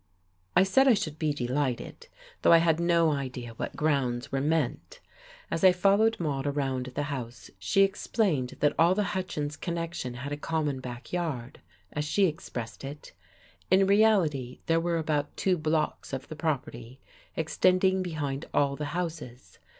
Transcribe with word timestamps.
I 0.55 0.63
said 0.63 0.87
I 0.87 0.95
should 0.95 1.19
be 1.19 1.31
delighted, 1.31 2.07
though 2.41 2.51
I 2.53 2.57
had 2.57 2.79
no 2.79 3.11
idea 3.11 3.53
what 3.57 3.75
grounds 3.75 4.31
were 4.31 4.41
meant. 4.41 4.99
As 5.51 5.63
I 5.63 5.71
followed 5.73 6.19
Maude 6.19 6.47
around 6.47 6.93
the 6.95 7.03
house 7.03 7.51
she 7.59 7.83
explained 7.83 8.57
that 8.61 8.73
all 8.79 8.95
the 8.95 9.03
Hutchins 9.13 9.55
connection 9.55 10.15
had 10.15 10.31
a 10.33 10.37
common 10.37 10.79
back 10.79 11.13
yard, 11.13 11.61
as 11.93 12.03
she 12.03 12.25
expressed 12.25 12.83
it. 12.83 13.13
In 13.69 13.85
reality, 13.85 14.57
there 14.65 14.79
were 14.79 14.97
about 14.97 15.37
two 15.37 15.55
blocks 15.55 16.13
of 16.13 16.29
the 16.29 16.35
property, 16.35 16.99
extending 17.37 18.01
behind 18.01 18.45
all 18.55 18.75
the 18.75 18.85
houses. 18.97 19.59